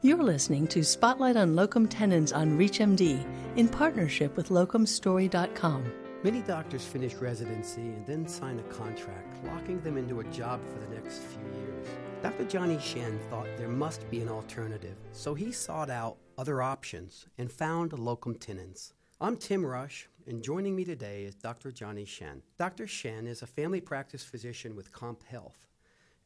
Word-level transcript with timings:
You're 0.00 0.22
listening 0.22 0.68
to 0.68 0.84
Spotlight 0.84 1.36
on 1.36 1.56
Locum 1.56 1.88
Tenens 1.88 2.32
on 2.32 2.56
ReachMD 2.56 3.26
in 3.56 3.68
partnership 3.68 4.36
with 4.36 4.50
locumstory.com. 4.50 5.92
Many 6.22 6.40
doctors 6.42 6.84
finish 6.84 7.14
residency 7.14 7.80
and 7.80 8.06
then 8.06 8.28
sign 8.28 8.60
a 8.60 8.74
contract, 8.74 9.44
locking 9.44 9.80
them 9.80 9.96
into 9.96 10.20
a 10.20 10.24
job 10.26 10.60
for 10.64 10.78
the 10.78 10.94
next 10.94 11.18
few 11.18 11.42
years. 11.60 11.88
Dr. 12.22 12.44
Johnny 12.44 12.78
Shen 12.78 13.18
thought 13.28 13.48
there 13.56 13.66
must 13.66 14.08
be 14.08 14.20
an 14.20 14.28
alternative, 14.28 14.94
so 15.10 15.34
he 15.34 15.50
sought 15.50 15.90
out 15.90 16.16
other 16.38 16.62
options 16.62 17.26
and 17.36 17.50
found 17.50 17.92
locum 17.92 18.36
tenens. 18.36 18.94
I'm 19.20 19.36
Tim 19.36 19.66
Rush, 19.66 20.08
and 20.28 20.44
joining 20.44 20.76
me 20.76 20.84
today 20.84 21.24
is 21.24 21.34
Dr. 21.34 21.72
Johnny 21.72 22.04
Shen. 22.04 22.42
Dr. 22.56 22.86
Shen 22.86 23.26
is 23.26 23.42
a 23.42 23.48
family 23.48 23.80
practice 23.80 24.22
physician 24.22 24.76
with 24.76 24.92
CompHealth. 24.92 25.67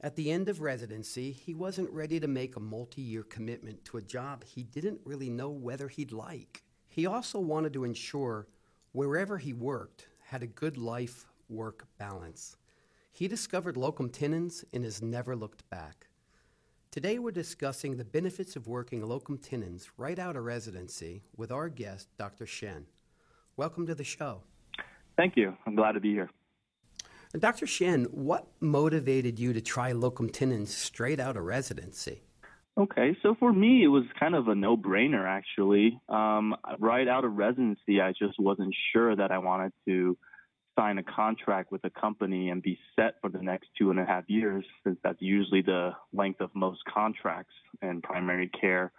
At 0.05 0.17
the 0.17 0.33
end 0.33 0.49
of 0.49 0.61
residency, 0.61 1.31
he 1.31 1.55
wasn't 1.55 1.89
ready 1.91 2.19
to 2.19 2.27
make 2.27 2.57
a 2.57 2.61
multi 2.61 3.01
year 3.01 3.23
commitment 3.23 3.85
to 3.85 3.99
a 3.99 4.03
job 4.03 4.43
he 4.43 4.65
didn't 4.65 5.01
really 5.05 5.31
know 5.31 5.51
whether 5.51 5.87
he'd 5.87 6.11
like. 6.11 6.65
He 6.89 7.07
also 7.07 7.39
wanted 7.39 7.73
to 7.75 7.85
ensure 7.85 8.49
wherever 8.91 9.39
he 9.39 9.53
worked 9.53 10.09
had 10.25 10.43
a 10.43 10.49
good 10.49 10.77
life 10.77 11.27
work 11.49 11.87
balance. 11.99 12.57
He 13.13 13.29
discovered 13.29 13.77
locum 13.77 14.09
tenens 14.09 14.65
and 14.73 14.83
has 14.83 15.03
never 15.03 15.37
looked 15.37 15.69
back. 15.71 16.09
Today, 16.91 17.21
we're 17.21 17.31
discussing 17.31 17.97
the 17.97 18.05
benefits 18.05 18.57
of 18.57 18.67
working 18.67 19.07
locum 19.07 19.39
tenens 19.39 19.89
right 19.97 20.19
out 20.19 20.35
of 20.35 20.45
residency 20.45 21.23
with 21.37 21.53
our 21.53 21.69
guest, 21.69 22.09
Dr. 22.19 22.45
Shen. 22.45 22.87
Welcome 23.57 23.87
to 23.87 23.95
the 23.95 24.05
show. 24.05 24.43
Thank 25.17 25.37
you. 25.37 25.57
I'm 25.65 25.77
glad 25.77 25.93
to 25.93 26.01
be 26.01 26.11
here. 26.11 26.29
Dr. 27.39 27.67
Shen, 27.67 28.05
what 28.05 28.47
motivated 28.61 29.39
you 29.39 29.55
to 29.55 29.61
try 29.61 29.93
locum 29.93 30.29
tenens 30.29 30.75
straight 30.75 31.19
out 31.19 31.37
of 31.37 31.45
residency? 31.45 32.23
Okay, 32.77 33.17
so 33.23 33.35
for 33.39 33.53
me, 33.53 33.85
it 33.85 33.89
was 33.89 34.05
kind 34.19 34.35
of 34.35 34.49
a 34.49 34.55
no 34.55 34.77
brainer 34.77 35.27
actually. 35.27 36.01
Um, 36.09 36.55
right 36.79 37.09
out 37.09 37.25
of 37.25 37.35
residency, 37.35 38.01
I 38.01 38.13
just 38.13 38.39
wasn't 38.39 38.75
sure 38.93 39.15
that 39.17 39.31
I 39.31 39.39
wanted 39.39 39.73
to 39.87 40.17
sign 40.79 40.99
a 40.99 41.03
contract 41.03 41.71
with 41.71 41.85
a 41.85 41.91
company 41.91 42.49
and 42.49 42.63
be 42.63 42.79
set 42.97 43.15
for 43.21 43.29
the 43.29 43.43
next 43.43 43.69
two 43.79 43.91
and 43.91 44.01
a 44.01 44.05
half 44.05 44.25
years, 44.29 44.65
since 44.85 44.99
that's 45.03 45.21
usually 45.21 45.63
the 45.63 45.93
length 46.13 46.41
of 46.41 46.51
most 46.55 46.81
contracts 46.93 47.53
in 47.83 48.01
primary 48.01 48.49
care. 48.49 48.91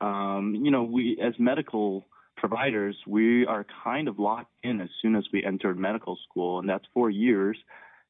Um, 0.00 0.56
you 0.62 0.70
know, 0.70 0.84
we 0.84 1.18
as 1.20 1.34
medical 1.38 2.06
providers, 2.38 2.96
we 3.06 3.46
are 3.46 3.66
kind 3.84 4.08
of 4.08 4.18
locked 4.18 4.52
in 4.62 4.80
as 4.80 4.88
soon 5.02 5.16
as 5.16 5.24
we 5.32 5.44
entered 5.44 5.78
medical 5.78 6.18
school, 6.28 6.58
and 6.58 6.68
that's 6.68 6.84
four 6.94 7.10
years. 7.10 7.58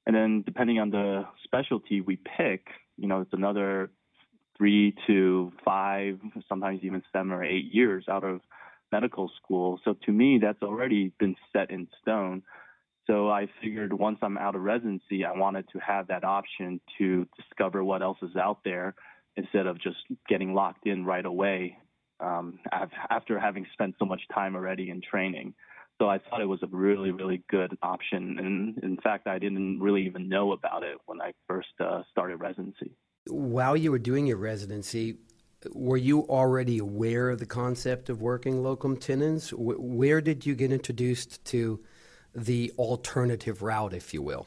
And 0.07 0.15
then 0.15 0.43
depending 0.45 0.79
on 0.79 0.91
the 0.91 1.25
specialty 1.45 2.01
we 2.01 2.17
pick, 2.17 2.67
you 2.97 3.09
know, 3.09 3.21
it's 3.23 3.33
another 3.33 3.91
three 4.57 4.95
to 5.07 5.53
five, 5.65 6.19
sometimes 6.49 6.81
even 6.83 7.03
seven 7.13 7.33
or 7.33 7.45
eight 7.45 7.73
years 7.73 8.05
out 8.09 8.25
of 8.25 8.41
medical 8.91 9.31
school. 9.43 9.81
So 9.85 9.95
to 10.07 10.13
me, 10.13 10.39
that's 10.41 10.63
already 10.63 11.13
been 11.19 11.37
set 11.53 11.71
in 11.71 11.89
stone. 12.01 12.43
So 13.07 13.31
I 13.31 13.49
figured 13.63 13.93
once 13.93 14.19
I'm 14.23 14.37
out 14.37 14.55
of 14.55 14.63
residency, 14.63 15.25
I 15.25 15.33
wanted 15.33 15.67
to 15.73 15.79
have 15.79 16.09
that 16.09 16.25
option 16.25 16.81
to 16.99 17.27
discover 17.37 17.83
what 17.83 18.03
else 18.03 18.19
is 18.23 18.37
out 18.37 18.59
there 18.65 18.95
instead 19.37 19.67
of 19.67 19.81
just 19.81 19.99
getting 20.29 20.53
locked 20.53 20.87
in 20.87 21.05
right 21.05 21.25
away 21.25 21.79
um, 22.21 22.59
after 23.11 23.39
having 23.39 23.67
spent 23.73 23.95
so 23.99 24.05
much 24.05 24.23
time 24.35 24.57
already 24.57 24.91
in 24.91 25.01
training. 25.01 25.55
So 25.99 26.09
I 26.09 26.19
thought 26.19 26.41
it 26.41 26.47
was 26.47 26.63
a 26.63 26.69
really, 26.69 27.11
really 27.11 27.43
good 27.51 27.77
option. 27.83 28.39
And 28.39 28.79
in 28.85 28.99
fact, 28.99 29.27
I 29.27 29.39
didn't 29.39 29.81
really 29.81 30.07
even 30.07 30.29
know 30.29 30.53
about 30.53 30.85
it 30.85 30.97
when 31.07 31.21
I 31.21 31.33
first 31.49 31.69
uh, 31.81 32.03
started 32.11 32.37
residency. 32.37 32.93
While 33.27 33.77
you 33.77 33.91
were 33.91 33.99
doing 33.99 34.27
your 34.27 34.37
residency, 34.37 35.19
were 35.73 35.97
you 35.97 36.21
already 36.23 36.79
aware 36.79 37.31
of 37.31 37.41
the 37.41 37.47
concept 37.47 38.09
of 38.09 38.23
working 38.23 38.63
locum 38.63 38.97
tenens? 38.97 39.51
Where 39.51 40.21
did 40.21 40.47
you 40.47 40.55
get 40.55 40.71
introduced 40.71 41.45
to 41.47 41.81
the 42.33 42.73
alternative 42.79 43.61
route, 43.63 43.93
if 43.93 44.15
you 44.15 44.23
will? 44.23 44.47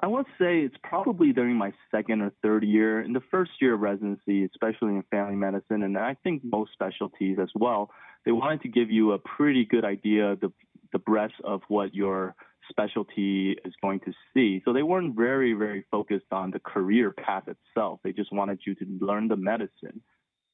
I 0.00 0.08
would 0.08 0.26
say 0.38 0.60
it's 0.60 0.76
probably 0.82 1.32
during 1.32 1.56
my 1.56 1.72
second 1.90 2.20
or 2.20 2.30
third 2.42 2.64
year. 2.64 3.00
In 3.00 3.14
the 3.14 3.22
first 3.30 3.52
year 3.60 3.74
of 3.74 3.80
residency, 3.80 4.44
especially 4.44 4.94
in 4.94 5.02
family 5.10 5.36
medicine, 5.36 5.82
and 5.82 5.96
I 5.96 6.16
think 6.22 6.42
most 6.44 6.72
specialties 6.72 7.38
as 7.40 7.48
well, 7.54 7.90
they 8.24 8.32
wanted 8.32 8.62
to 8.62 8.68
give 8.68 8.90
you 8.90 9.12
a 9.12 9.18
pretty 9.18 9.64
good 9.64 9.84
idea 9.84 10.36
the 10.36 10.52
the 10.92 10.98
breadth 10.98 11.34
of 11.44 11.62
what 11.68 11.94
your 11.94 12.34
specialty 12.70 13.56
is 13.64 13.74
going 13.82 14.00
to 14.00 14.12
see. 14.32 14.62
So 14.64 14.72
they 14.72 14.82
weren't 14.82 15.16
very, 15.16 15.52
very 15.52 15.84
focused 15.90 16.26
on 16.30 16.50
the 16.50 16.60
career 16.60 17.12
path 17.12 17.44
itself. 17.48 18.00
They 18.02 18.12
just 18.12 18.32
wanted 18.32 18.60
you 18.66 18.74
to 18.76 18.86
learn 19.00 19.28
the 19.28 19.36
medicine. 19.36 20.00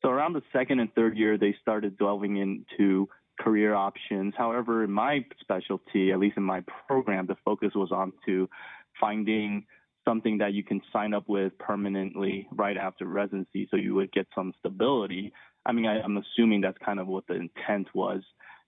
So 0.02 0.08
around 0.08 0.32
the 0.32 0.42
second 0.52 0.80
and 0.80 0.92
third 0.94 1.16
year, 1.16 1.38
they 1.38 1.54
started 1.60 1.98
delving 1.98 2.36
into 2.36 3.08
career 3.40 3.74
options. 3.74 4.34
However, 4.36 4.84
in 4.84 4.90
my 4.90 5.24
specialty, 5.40 6.12
at 6.12 6.18
least 6.18 6.36
in 6.36 6.42
my 6.42 6.62
program, 6.86 7.26
the 7.26 7.36
focus 7.44 7.70
was 7.74 7.90
on 7.92 8.12
to 8.26 8.48
finding 9.00 9.66
something 10.04 10.38
that 10.38 10.52
you 10.52 10.64
can 10.64 10.80
sign 10.92 11.14
up 11.14 11.28
with 11.28 11.56
permanently 11.58 12.48
right 12.52 12.76
after 12.76 13.06
residency 13.06 13.68
so 13.70 13.76
you 13.76 13.94
would 13.94 14.12
get 14.12 14.26
some 14.34 14.52
stability. 14.58 15.32
I 15.64 15.72
mean, 15.72 15.86
I, 15.86 16.00
am 16.00 16.16
assuming 16.16 16.60
that's 16.60 16.78
kind 16.84 16.98
of 16.98 17.06
what 17.06 17.26
the 17.28 17.34
intent 17.34 17.88
was. 17.94 18.22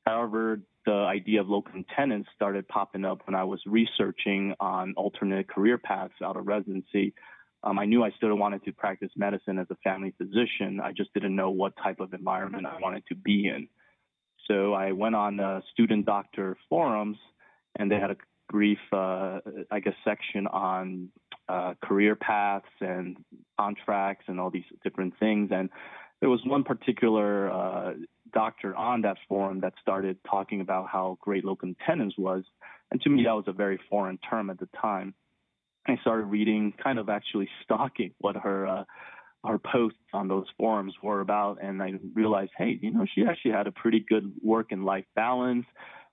However, 0.06 0.60
the 0.86 0.92
idea 0.92 1.40
of 1.40 1.48
locum 1.48 1.84
tenens 1.96 2.26
started 2.36 2.68
popping 2.68 3.04
up 3.04 3.22
when 3.26 3.34
I 3.34 3.44
was 3.44 3.60
researching 3.66 4.54
on 4.60 4.94
alternate 4.96 5.48
career 5.48 5.78
paths 5.78 6.14
out 6.22 6.36
of 6.36 6.46
residency. 6.46 7.14
Um, 7.62 7.78
I 7.78 7.86
knew 7.86 8.04
I 8.04 8.10
still 8.18 8.34
wanted 8.36 8.62
to 8.64 8.72
practice 8.72 9.10
medicine 9.16 9.58
as 9.58 9.66
a 9.70 9.76
family 9.76 10.14
physician. 10.18 10.80
I 10.82 10.92
just 10.92 11.12
didn't 11.14 11.34
know 11.34 11.50
what 11.50 11.72
type 11.82 12.00
of 12.00 12.12
environment 12.12 12.66
I 12.66 12.78
wanted 12.80 13.04
to 13.08 13.14
be 13.14 13.48
in. 13.48 13.68
So 14.46 14.74
I 14.74 14.92
went 14.92 15.14
on 15.14 15.40
uh, 15.40 15.62
student 15.72 16.04
doctor 16.04 16.58
forums, 16.68 17.16
and 17.76 17.90
they 17.90 17.96
had 17.96 18.10
a 18.10 18.16
brief, 18.54 18.78
uh, 18.92 19.40
I 19.72 19.80
guess, 19.80 19.94
section 20.04 20.46
on 20.46 21.08
uh, 21.48 21.74
career 21.82 22.14
paths 22.14 22.64
and 22.80 23.16
contracts 23.58 24.26
and 24.28 24.38
all 24.38 24.48
these 24.48 24.70
different 24.84 25.14
things. 25.18 25.50
And 25.52 25.70
there 26.20 26.30
was 26.30 26.38
one 26.46 26.62
particular 26.62 27.50
uh, 27.50 27.94
doctor 28.32 28.76
on 28.76 29.02
that 29.02 29.16
forum 29.28 29.58
that 29.62 29.72
started 29.82 30.18
talking 30.30 30.60
about 30.60 30.86
how 30.88 31.18
great 31.20 31.44
locum 31.44 31.74
tenens 31.84 32.14
was. 32.16 32.44
And 32.92 33.02
to 33.02 33.10
me, 33.10 33.24
that 33.24 33.32
was 33.32 33.46
a 33.48 33.52
very 33.52 33.80
foreign 33.90 34.18
term 34.18 34.50
at 34.50 34.60
the 34.60 34.68
time. 34.80 35.14
I 35.88 35.96
started 36.02 36.26
reading, 36.26 36.72
kind 36.80 37.00
of 37.00 37.08
actually 37.08 37.48
stalking 37.64 38.12
what 38.18 38.36
her 38.36 38.68
uh, 38.68 38.84
her 39.44 39.58
posts 39.58 39.98
on 40.14 40.28
those 40.28 40.46
forums 40.56 40.94
were 41.02 41.20
about, 41.20 41.58
and 41.60 41.82
I 41.82 41.94
realized, 42.14 42.52
hey, 42.56 42.78
you 42.80 42.92
know, 42.92 43.04
she 43.14 43.26
actually 43.28 43.50
had 43.50 43.66
a 43.66 43.72
pretty 43.72 44.00
good 44.08 44.32
work 44.42 44.68
and 44.70 44.86
life 44.86 45.04
balance 45.14 45.66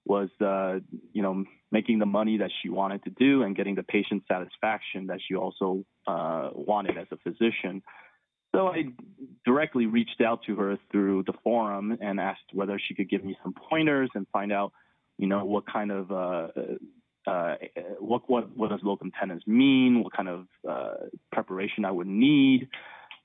was 0.06 0.30
uh, 0.42 0.80
you 1.14 1.22
know 1.22 1.46
making 1.72 2.00
the 2.00 2.06
money 2.06 2.38
that 2.38 2.52
she 2.62 2.70
wanted 2.70 3.04
to 3.04 3.10
do 3.12 3.44
and 3.44 3.56
getting 3.56 3.76
the 3.76 3.84
patient 3.84 4.24
satisfaction 4.28 5.08
that 5.08 5.20
she 5.26 5.36
also 5.36 5.86
uh, 6.08 6.50
wanted 6.54 6.98
as 6.98 7.08
a 7.12 7.18
physician. 7.18 7.82
So 8.54 8.68
I 8.68 8.84
directly 9.46 9.86
reached 9.86 10.20
out 10.20 10.42
to 10.48 10.56
her 10.58 10.78
through 10.92 11.24
the 11.24 11.34
forum 11.44 11.98
and 12.02 12.20
asked 12.20 12.52
whether 12.52 12.80
she 12.86 12.94
could 12.94 13.10
give 13.10 13.24
me 13.24 13.38
some 13.42 13.54
pointers 13.54 14.10
and 14.14 14.28
find 14.34 14.52
out, 14.52 14.74
you 15.18 15.28
know, 15.28 15.46
what 15.46 15.64
kind 15.72 15.90
of 15.90 16.12
uh, 16.12 16.48
uh, 17.26 17.56
what 18.00 18.30
what 18.30 18.56
what 18.58 18.70
does 18.70 18.80
locum 18.84 19.12
tenens 19.18 19.44
mean? 19.48 20.04
What 20.04 20.14
kind 20.14 20.28
of 20.28 20.48
uh, 20.70 20.94
preparation 21.32 21.86
I 21.86 21.92
would 21.92 22.08
need, 22.08 22.68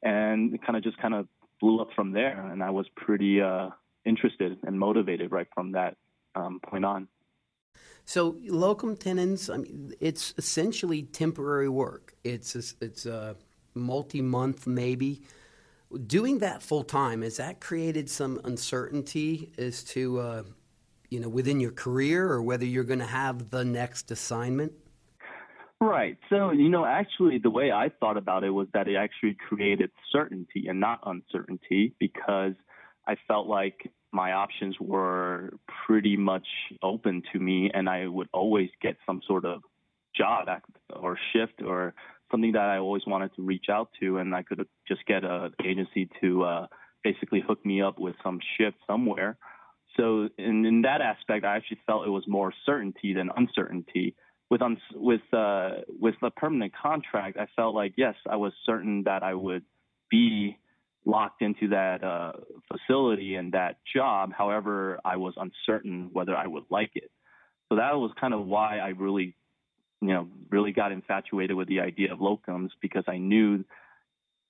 and 0.02 0.60
kind 0.64 0.76
of 0.76 0.84
just 0.84 0.98
kind 0.98 1.14
of 1.14 1.26
blew 1.60 1.80
up 1.80 1.88
from 1.96 2.12
there. 2.12 2.48
And 2.52 2.62
I 2.62 2.70
was 2.70 2.86
pretty 2.96 3.40
uh, 3.40 3.70
interested 4.04 4.58
and 4.62 4.78
motivated 4.78 5.32
right 5.32 5.48
from 5.54 5.72
that 5.72 5.96
um, 6.36 6.60
point 6.60 6.84
on. 6.84 7.08
So 8.04 8.36
locum 8.46 8.96
tenens, 8.96 9.50
I 9.50 9.56
mean, 9.56 9.92
it's 9.98 10.32
essentially 10.38 11.02
temporary 11.02 11.68
work. 11.68 12.14
It's 12.22 12.54
a, 12.54 12.84
it's 12.84 13.06
a 13.06 13.36
multi-month 13.74 14.66
maybe. 14.66 15.22
Doing 16.06 16.38
that 16.38 16.62
full 16.62 16.84
time 16.84 17.22
has 17.22 17.38
that 17.38 17.60
created 17.60 18.08
some 18.08 18.40
uncertainty 18.44 19.52
as 19.58 19.82
to 19.84 20.20
uh, 20.20 20.42
you 21.10 21.20
know 21.20 21.28
within 21.28 21.58
your 21.60 21.72
career 21.72 22.28
or 22.30 22.42
whether 22.42 22.64
you're 22.64 22.84
going 22.84 23.00
to 23.00 23.06
have 23.06 23.50
the 23.50 23.64
next 23.64 24.10
assignment? 24.10 24.72
Right. 25.80 26.16
So, 26.30 26.52
you 26.52 26.70
know, 26.70 26.86
actually, 26.86 27.38
the 27.38 27.50
way 27.50 27.70
I 27.70 27.90
thought 28.00 28.16
about 28.16 28.44
it 28.44 28.50
was 28.50 28.66
that 28.72 28.88
it 28.88 28.96
actually 28.96 29.36
created 29.48 29.90
certainty 30.10 30.66
and 30.68 30.80
not 30.80 31.00
uncertainty 31.04 31.94
because 31.98 32.54
I 33.06 33.16
felt 33.28 33.46
like 33.46 33.90
my 34.12 34.32
options 34.32 34.76
were 34.80 35.50
pretty 35.86 36.16
much 36.16 36.46
open 36.82 37.22
to 37.32 37.38
me, 37.38 37.70
and 37.72 37.88
I 37.88 38.06
would 38.06 38.28
always 38.32 38.70
get 38.80 38.96
some 39.06 39.20
sort 39.26 39.44
of 39.44 39.62
job 40.16 40.48
or 40.90 41.18
shift 41.32 41.62
or 41.62 41.94
something 42.30 42.52
that 42.52 42.62
I 42.62 42.78
always 42.78 43.02
wanted 43.06 43.34
to 43.36 43.42
reach 43.42 43.66
out 43.70 43.90
to, 44.00 44.18
and 44.18 44.34
I 44.34 44.42
could 44.42 44.66
just 44.88 45.04
get 45.06 45.24
an 45.24 45.52
agency 45.64 46.08
to 46.20 46.44
uh, 46.44 46.66
basically 47.04 47.42
hook 47.46 47.64
me 47.64 47.82
up 47.82 47.98
with 47.98 48.16
some 48.22 48.40
shift 48.56 48.76
somewhere. 48.86 49.36
So 49.96 50.28
in, 50.38 50.64
in 50.66 50.82
that 50.82 51.00
aspect, 51.00 51.44
I 51.44 51.56
actually 51.56 51.80
felt 51.86 52.06
it 52.06 52.10
was 52.10 52.24
more 52.26 52.52
certainty 52.64 53.14
than 53.14 53.30
uncertainty. 53.36 54.14
With 54.50 54.62
uns- 54.62 54.78
with 54.94 55.22
uh, 55.32 55.70
with 55.88 56.14
a 56.22 56.30
permanent 56.30 56.72
contract, 56.80 57.36
I 57.36 57.46
felt 57.56 57.74
like 57.74 57.94
yes, 57.96 58.14
I 58.28 58.36
was 58.36 58.52
certain 58.64 59.02
that 59.04 59.22
I 59.24 59.34
would 59.34 59.64
be 60.08 60.56
locked 61.06 61.40
into 61.40 61.68
that 61.68 62.02
uh, 62.02 62.32
facility 62.70 63.36
and 63.36 63.52
that 63.52 63.76
job. 63.94 64.32
However, 64.36 64.98
I 65.04 65.16
was 65.16 65.34
uncertain 65.36 66.10
whether 66.12 66.36
I 66.36 66.46
would 66.46 66.64
like 66.68 66.90
it. 66.94 67.10
So 67.68 67.76
that 67.76 67.94
was 67.94 68.10
kind 68.20 68.34
of 68.34 68.44
why 68.44 68.78
I 68.78 68.88
really, 68.88 69.34
you 70.00 70.08
know, 70.08 70.28
really 70.50 70.72
got 70.72 70.92
infatuated 70.92 71.56
with 71.56 71.68
the 71.68 71.80
idea 71.80 72.12
of 72.12 72.18
locums 72.18 72.70
because 72.82 73.04
I 73.06 73.18
knew 73.18 73.64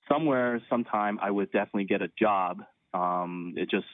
somewhere, 0.09 0.61
sometime, 0.69 1.19
I 1.21 1.31
would 1.31 1.51
definitely 1.51 1.85
get 1.85 2.01
a 2.01 2.09
job. 2.19 2.63
Um, 2.93 3.53
it 3.55 3.69
just, 3.69 3.85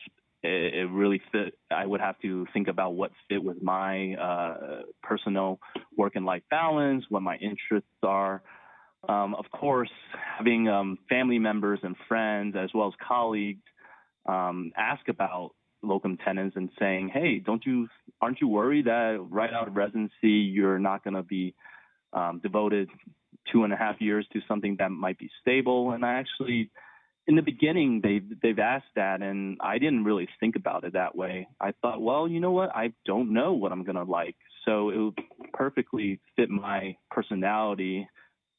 it, 0.42 0.74
it, 0.74 0.89
really 0.89 1.21
fit. 1.31 1.57
I 1.71 1.86
would 1.86 2.01
have 2.01 2.19
to 2.19 2.45
think 2.54 2.68
about 2.68 2.94
what 2.94 3.12
fit 3.30 3.44
with 3.44 3.62
my 3.62 4.13
uh, 4.15 4.81
personal 5.01 5.60
work 5.98 6.13
and 6.15 6.25
life 6.25 6.44
balance, 6.50 7.06
what 7.10 7.24
my 7.24 7.36
interests 7.38 7.89
are. 8.04 8.42
Um, 9.09 9.35
of 9.35 9.45
course, 9.51 9.91
having 10.38 10.69
um, 10.69 10.97
family 11.09 11.39
members 11.39 11.79
and 11.83 11.95
friends 12.07 12.55
as 12.57 12.69
well 12.73 12.88
as 12.88 12.94
colleagues 13.05 13.63
um, 14.25 14.71
ask 14.77 15.07
about 15.09 15.51
locum 15.81 16.17
tenens 16.23 16.53
and 16.55 16.69
saying, 16.79 17.09
"Hey, 17.09 17.39
don't 17.39 17.65
you 17.65 17.89
aren't 18.21 18.39
you 18.39 18.47
worried 18.47 18.85
that 18.85 19.17
right 19.29 19.51
out 19.51 19.67
of 19.67 19.75
residency 19.75 20.29
you're 20.29 20.79
not 20.79 21.03
going 21.03 21.15
to 21.15 21.23
be 21.23 21.53
um, 22.13 22.39
devoted 22.41 22.89
two 23.51 23.65
and 23.65 23.73
a 23.73 23.75
half 23.75 24.00
years 24.00 24.25
to 24.31 24.39
something 24.47 24.77
that 24.79 24.89
might 24.89 25.19
be 25.19 25.29
stable?" 25.41 25.91
And 25.91 26.05
I 26.05 26.13
actually, 26.13 26.71
in 27.27 27.35
the 27.35 27.41
beginning, 27.41 28.00
they 28.01 28.21
they've 28.41 28.59
asked 28.59 28.95
that, 28.95 29.21
and 29.21 29.57
I 29.59 29.79
didn't 29.79 30.05
really 30.05 30.29
think 30.39 30.55
about 30.55 30.85
it 30.85 30.94
that 30.94 31.13
way. 31.13 31.50
I 31.59 31.73
thought, 31.81 32.01
well, 32.01 32.25
you 32.25 32.39
know 32.39 32.51
what, 32.51 32.73
I 32.73 32.94
don't 33.05 33.33
know 33.33 33.51
what 33.51 33.73
I'm 33.73 33.83
going 33.83 33.97
to 33.97 34.03
like, 34.03 34.38
so 34.63 34.91
it 34.91 34.97
would 34.97 35.19
perfectly 35.51 36.21
fit 36.38 36.50
my 36.50 36.95
personality 37.11 38.07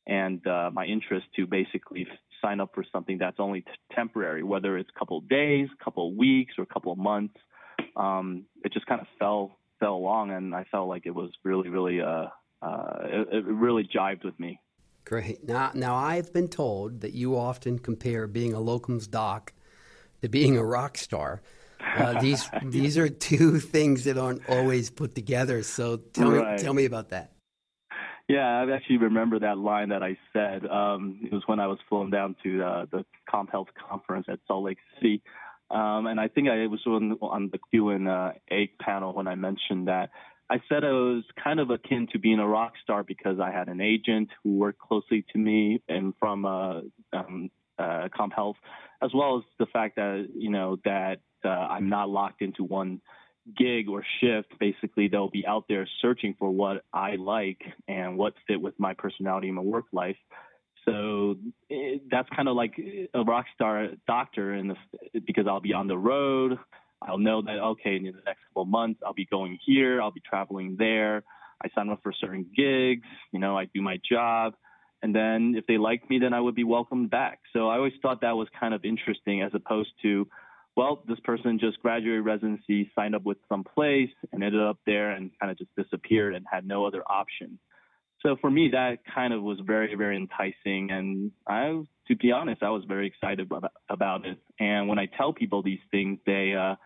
and 0.06 0.46
uh, 0.46 0.70
my 0.72 0.84
interest 0.84 1.26
to 1.36 1.46
basically 1.46 2.06
sign 2.42 2.60
up 2.60 2.70
for 2.74 2.84
something 2.92 3.18
that's 3.18 3.38
only 3.38 3.62
t- 3.62 3.68
temporary, 3.94 4.42
whether 4.42 4.76
it's 4.76 4.90
a 4.94 4.98
couple 4.98 5.18
of 5.18 5.28
days, 5.28 5.68
a 5.80 5.84
couple 5.84 6.08
of 6.08 6.14
weeks, 6.14 6.54
or 6.58 6.62
a 6.62 6.66
couple 6.66 6.92
of 6.92 6.98
months. 6.98 7.34
Um, 7.96 8.44
it 8.64 8.72
just 8.72 8.86
kind 8.86 9.00
of 9.00 9.06
fell 9.18 9.56
fell 9.80 9.94
along, 9.94 10.30
and 10.30 10.54
I 10.54 10.64
felt 10.70 10.88
like 10.88 11.06
it 11.06 11.14
was 11.14 11.30
really, 11.42 11.68
really, 11.68 12.00
uh, 12.00 12.26
uh, 12.62 12.96
it, 13.02 13.28
it 13.32 13.44
really 13.46 13.84
jived 13.84 14.24
with 14.24 14.38
me. 14.38 14.60
Great. 15.04 15.46
Now, 15.46 15.70
now 15.74 15.94
I've 15.96 16.32
been 16.32 16.48
told 16.48 17.02
that 17.02 17.12
you 17.12 17.36
often 17.36 17.78
compare 17.78 18.26
being 18.26 18.54
a 18.54 18.58
locums 18.58 19.10
doc 19.10 19.52
to 20.22 20.28
being 20.28 20.56
a 20.56 20.64
rock 20.64 20.96
star. 20.96 21.42
Uh, 21.96 22.20
these 22.20 22.48
these 22.62 22.96
are 22.96 23.08
two 23.08 23.60
things 23.60 24.04
that 24.04 24.16
aren't 24.16 24.48
always 24.48 24.90
put 24.90 25.14
together. 25.14 25.62
So 25.62 25.98
tell 25.98 26.30
right. 26.30 26.56
me 26.56 26.62
tell 26.62 26.72
me 26.72 26.86
about 26.86 27.10
that. 27.10 27.33
Yeah, 28.28 28.62
I 28.62 28.70
actually 28.72 28.98
remember 28.98 29.38
that 29.40 29.58
line 29.58 29.90
that 29.90 30.02
I 30.02 30.16
said. 30.32 30.64
Um, 30.66 31.20
it 31.22 31.32
was 31.32 31.42
when 31.46 31.60
I 31.60 31.66
was 31.66 31.78
flown 31.88 32.10
down 32.10 32.36
to 32.42 32.62
uh, 32.62 32.86
the 32.90 33.04
CompHealth 33.32 33.68
conference 33.88 34.26
at 34.30 34.38
Salt 34.46 34.64
Lake 34.64 34.78
City. 34.96 35.22
Um, 35.70 36.06
and 36.06 36.18
I 36.18 36.28
think 36.28 36.48
I 36.48 36.66
was 36.66 36.80
on, 36.86 37.12
on 37.20 37.50
the 37.52 37.58
Q 37.70 37.90
and 37.90 38.08
uh, 38.08 38.32
A 38.50 38.70
panel 38.80 39.12
when 39.12 39.28
I 39.28 39.34
mentioned 39.34 39.88
that. 39.88 40.10
I 40.48 40.60
said 40.68 40.84
it 40.84 40.90
was 40.92 41.24
kind 41.42 41.58
of 41.58 41.70
akin 41.70 42.06
to 42.12 42.18
being 42.18 42.38
a 42.38 42.46
rock 42.46 42.74
star 42.82 43.02
because 43.02 43.40
I 43.40 43.50
had 43.50 43.68
an 43.68 43.80
agent 43.80 44.28
who 44.42 44.56
worked 44.56 44.78
closely 44.78 45.24
to 45.32 45.38
me 45.38 45.82
and 45.88 46.12
from 46.18 46.44
uh, 46.44 46.80
um, 47.12 47.50
uh, 47.78 48.08
CompHealth, 48.16 48.56
as 49.02 49.10
well 49.14 49.38
as 49.38 49.44
the 49.58 49.66
fact 49.66 49.96
that 49.96 50.28
you 50.36 50.50
know 50.50 50.78
that 50.84 51.20
uh, 51.44 51.48
I'm 51.48 51.88
not 51.88 52.10
locked 52.10 52.42
into 52.42 52.62
one 52.62 53.00
gig 53.56 53.88
or 53.88 54.04
shift, 54.20 54.58
basically 54.58 55.08
they'll 55.08 55.30
be 55.30 55.46
out 55.46 55.64
there 55.68 55.86
searching 56.00 56.34
for 56.38 56.50
what 56.50 56.84
I 56.92 57.16
like 57.16 57.60
and 57.88 58.16
what 58.16 58.34
fit 58.46 58.60
with 58.60 58.78
my 58.78 58.94
personality 58.94 59.48
and 59.48 59.56
my 59.56 59.62
work 59.62 59.86
life. 59.92 60.16
So 60.84 61.36
it, 61.68 62.02
that's 62.10 62.28
kind 62.34 62.48
of 62.48 62.56
like 62.56 62.74
a 63.14 63.22
rock 63.22 63.46
star 63.54 63.88
doctor 64.06 64.54
in 64.54 64.68
the, 64.68 65.20
because 65.20 65.46
I'll 65.48 65.60
be 65.60 65.72
on 65.72 65.88
the 65.88 65.96
road. 65.96 66.58
I'll 67.02 67.18
know 67.18 67.42
that 67.42 67.58
okay, 67.58 67.96
in 67.96 68.04
the 68.04 68.12
next 68.24 68.40
couple 68.48 68.64
months 68.66 69.00
I'll 69.04 69.14
be 69.14 69.26
going 69.26 69.58
here, 69.64 70.00
I'll 70.00 70.10
be 70.10 70.22
traveling 70.26 70.76
there. 70.78 71.22
I 71.62 71.68
sign 71.74 71.88
up 71.88 72.00
for 72.02 72.12
certain 72.12 72.46
gigs, 72.54 73.06
you 73.32 73.38
know, 73.38 73.56
I 73.56 73.66
do 73.66 73.80
my 73.80 73.98
job. 74.08 74.54
And 75.02 75.14
then 75.14 75.54
if 75.56 75.66
they 75.66 75.76
like 75.76 76.08
me, 76.08 76.18
then 76.18 76.32
I 76.32 76.40
would 76.40 76.54
be 76.54 76.64
welcomed 76.64 77.10
back. 77.10 77.40
So 77.52 77.68
I 77.68 77.76
always 77.76 77.92
thought 78.00 78.22
that 78.22 78.36
was 78.36 78.48
kind 78.58 78.72
of 78.72 78.84
interesting 78.84 79.42
as 79.42 79.52
opposed 79.54 79.90
to 80.02 80.26
well, 80.76 81.02
this 81.06 81.20
person 81.20 81.58
just 81.58 81.80
graduated 81.80 82.24
residency, 82.24 82.90
signed 82.94 83.14
up 83.14 83.24
with 83.24 83.38
some 83.48 83.64
place, 83.64 84.10
and 84.32 84.42
ended 84.42 84.60
up 84.60 84.78
there 84.86 85.10
and 85.12 85.30
kind 85.40 85.52
of 85.52 85.58
just 85.58 85.70
disappeared 85.76 86.34
and 86.34 86.44
had 86.50 86.66
no 86.66 86.84
other 86.84 87.02
option. 87.06 87.58
So 88.22 88.36
for 88.40 88.50
me, 88.50 88.70
that 88.72 88.98
kind 89.14 89.32
of 89.32 89.42
was 89.42 89.58
very, 89.64 89.94
very 89.94 90.16
enticing. 90.16 90.90
And 90.90 91.30
I, 91.46 91.82
to 92.08 92.16
be 92.16 92.32
honest, 92.32 92.62
I 92.62 92.70
was 92.70 92.82
very 92.88 93.06
excited 93.06 93.50
about, 93.88 94.26
it. 94.26 94.38
And 94.58 94.88
when 94.88 94.98
I 94.98 95.06
tell 95.06 95.32
people 95.32 95.62
these 95.62 95.80
things, 95.90 96.18
they, 96.26 96.54
uh, 96.58 96.76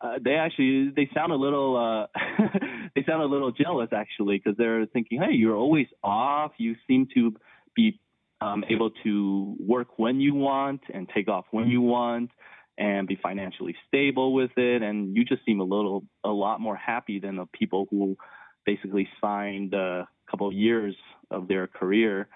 uh, 0.00 0.18
they 0.24 0.34
actually 0.34 0.92
they 0.94 1.10
sound 1.12 1.32
a 1.32 1.36
little 1.36 1.76
uh, 1.76 2.06
they 2.94 3.04
sound 3.04 3.20
a 3.20 3.26
little 3.26 3.50
jealous 3.50 3.88
actually 3.92 4.38
because 4.38 4.56
they're 4.56 4.86
thinking, 4.86 5.20
hey, 5.20 5.34
you're 5.34 5.56
always 5.56 5.88
off. 6.04 6.52
You 6.56 6.76
seem 6.86 7.08
to 7.14 7.34
be 7.74 8.00
um, 8.40 8.64
able 8.70 8.90
to 9.02 9.56
work 9.58 9.98
when 9.98 10.20
you 10.20 10.34
want 10.34 10.82
and 10.94 11.08
take 11.12 11.28
off 11.28 11.46
when 11.50 11.66
you 11.66 11.80
want 11.80 12.30
and 12.78 13.08
be 13.08 13.18
financially 13.20 13.74
stable 13.88 14.32
with 14.32 14.52
it. 14.56 14.82
And 14.82 15.16
you 15.16 15.24
just 15.24 15.44
seem 15.44 15.60
a 15.60 15.64
little, 15.64 16.04
a 16.24 16.30
lot 16.30 16.60
more 16.60 16.76
happy 16.76 17.18
than 17.18 17.36
the 17.36 17.46
people 17.52 17.86
who 17.90 18.16
basically 18.64 19.08
signed 19.20 19.74
a 19.74 20.08
couple 20.30 20.46
of 20.46 20.54
years 20.54 20.94
of 21.30 21.48
their 21.48 21.66
career 21.66 22.28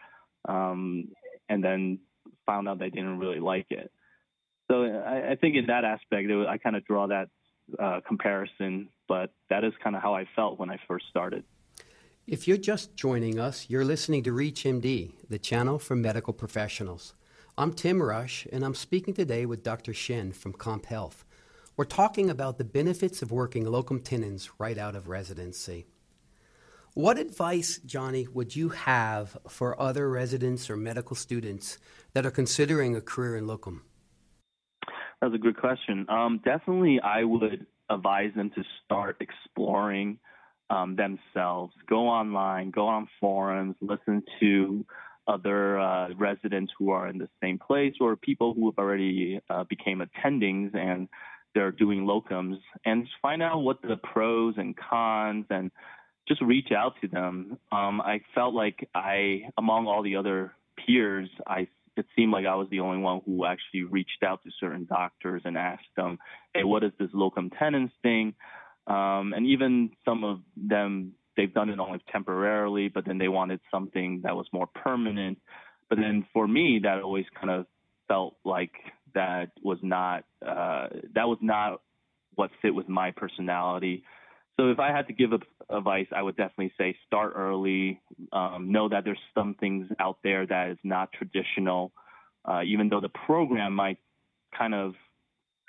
um, 0.48 1.08
and 1.48 1.62
then 1.62 2.00
found 2.44 2.68
out 2.68 2.78
they 2.80 2.90
didn't 2.90 3.18
really 3.18 3.38
like 3.38 3.66
it. 3.70 3.92
So 4.70 4.82
I, 4.84 5.32
I 5.32 5.36
think 5.36 5.54
in 5.56 5.66
that 5.66 5.84
aspect, 5.84 6.28
was, 6.28 6.46
I 6.48 6.58
kind 6.58 6.74
of 6.74 6.84
draw 6.84 7.06
that 7.06 7.28
uh, 7.78 8.00
comparison, 8.06 8.88
but 9.08 9.32
that 9.48 9.62
is 9.64 9.72
kind 9.82 9.94
of 9.94 10.02
how 10.02 10.14
I 10.14 10.26
felt 10.34 10.58
when 10.58 10.70
I 10.70 10.78
first 10.88 11.04
started. 11.08 11.44
If 12.26 12.48
you're 12.48 12.56
just 12.56 12.96
joining 12.96 13.38
us, 13.38 13.68
you're 13.68 13.84
listening 13.84 14.22
to 14.24 14.32
ReachMD, 14.32 15.12
the 15.28 15.38
channel 15.38 15.78
for 15.78 15.94
medical 15.94 16.32
professionals. 16.32 17.14
I'm 17.58 17.74
Tim 17.74 18.02
Rush, 18.02 18.46
and 18.50 18.64
I'm 18.64 18.74
speaking 18.74 19.12
today 19.12 19.44
with 19.44 19.62
Dr. 19.62 19.92
Shen 19.92 20.32
from 20.32 20.54
CompHealth. 20.54 21.24
We're 21.76 21.84
talking 21.84 22.30
about 22.30 22.56
the 22.56 22.64
benefits 22.64 23.20
of 23.20 23.30
working 23.30 23.66
locum 23.66 24.00
tenens 24.00 24.48
right 24.58 24.78
out 24.78 24.96
of 24.96 25.06
residency. 25.06 25.84
What 26.94 27.18
advice, 27.18 27.78
Johnny, 27.84 28.26
would 28.26 28.56
you 28.56 28.70
have 28.70 29.36
for 29.50 29.78
other 29.78 30.08
residents 30.08 30.70
or 30.70 30.78
medical 30.78 31.14
students 31.14 31.76
that 32.14 32.24
are 32.24 32.30
considering 32.30 32.96
a 32.96 33.02
career 33.02 33.36
in 33.36 33.46
locum? 33.46 33.82
That's 35.20 35.34
a 35.34 35.38
good 35.38 35.58
question. 35.58 36.06
Um, 36.08 36.40
definitely, 36.42 37.00
I 37.00 37.24
would 37.24 37.66
advise 37.90 38.32
them 38.34 38.50
to 38.54 38.64
start 38.82 39.18
exploring 39.20 40.18
um, 40.70 40.96
themselves. 40.96 41.74
Go 41.86 42.08
online, 42.08 42.70
go 42.70 42.86
on 42.86 43.08
forums, 43.20 43.76
listen 43.82 44.22
to 44.40 44.86
other 45.32 45.78
uh, 45.78 46.08
residents 46.14 46.72
who 46.78 46.90
are 46.90 47.08
in 47.08 47.18
the 47.18 47.28
same 47.42 47.58
place 47.58 47.94
or 48.00 48.16
people 48.16 48.54
who 48.54 48.66
have 48.66 48.78
already 48.78 49.40
uh, 49.50 49.64
became 49.64 50.02
attendings 50.02 50.74
and 50.76 51.08
they're 51.54 51.72
doing 51.72 52.04
locums 52.04 52.58
and 52.84 53.06
find 53.20 53.42
out 53.42 53.60
what 53.60 53.82
the 53.82 53.96
pros 53.96 54.54
and 54.56 54.76
cons 54.76 55.44
and 55.50 55.70
just 56.28 56.40
reach 56.40 56.70
out 56.72 56.94
to 57.00 57.08
them. 57.08 57.58
Um, 57.70 58.00
I 58.00 58.20
felt 58.34 58.54
like 58.54 58.88
I, 58.94 59.42
among 59.58 59.86
all 59.86 60.02
the 60.02 60.16
other 60.16 60.52
peers, 60.86 61.28
I 61.46 61.68
it 61.94 62.06
seemed 62.16 62.32
like 62.32 62.46
I 62.46 62.54
was 62.54 62.68
the 62.70 62.80
only 62.80 62.98
one 63.02 63.20
who 63.26 63.44
actually 63.44 63.82
reached 63.82 64.22
out 64.24 64.42
to 64.44 64.50
certain 64.58 64.86
doctors 64.86 65.42
and 65.44 65.58
asked 65.58 65.94
them, 65.94 66.18
"Hey, 66.54 66.64
what 66.64 66.82
is 66.84 66.92
this 66.98 67.10
locum 67.12 67.50
tenens 67.50 67.90
thing?" 68.02 68.34
Um, 68.86 69.34
and 69.34 69.46
even 69.46 69.90
some 70.04 70.24
of 70.24 70.40
them 70.56 71.12
they've 71.36 71.52
done 71.52 71.70
it 71.70 71.78
only 71.78 72.00
temporarily, 72.10 72.88
but 72.88 73.04
then 73.06 73.18
they 73.18 73.28
wanted 73.28 73.60
something 73.70 74.20
that 74.24 74.34
was 74.34 74.46
more 74.52 74.66
permanent. 74.66 75.38
But 75.88 75.98
then 75.98 76.26
for 76.32 76.46
me, 76.46 76.80
that 76.82 77.02
always 77.02 77.26
kind 77.38 77.50
of 77.50 77.66
felt 78.08 78.36
like 78.44 78.72
that 79.14 79.50
was 79.62 79.78
not 79.82 80.24
uh, 80.46 80.88
that 81.14 81.28
was 81.28 81.38
not 81.40 81.80
what 82.34 82.50
fit 82.62 82.74
with 82.74 82.88
my 82.88 83.10
personality. 83.10 84.04
So 84.58 84.70
if 84.70 84.78
I 84.78 84.90
had 84.90 85.06
to 85.08 85.12
give 85.12 85.30
advice, 85.70 86.06
I 86.14 86.22
would 86.22 86.36
definitely 86.36 86.72
say 86.78 86.96
start 87.06 87.32
early. 87.36 88.00
Um, 88.32 88.70
know 88.70 88.88
that 88.88 89.04
there's 89.04 89.18
some 89.34 89.54
things 89.54 89.88
out 89.98 90.18
there 90.22 90.46
that 90.46 90.70
is 90.70 90.78
not 90.84 91.12
traditional, 91.12 91.92
uh, 92.44 92.62
even 92.62 92.88
though 92.88 93.00
the 93.00 93.08
program 93.08 93.74
might 93.74 93.98
kind 94.56 94.74
of 94.74 94.94